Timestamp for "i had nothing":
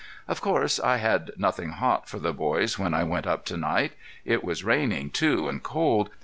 0.79-1.73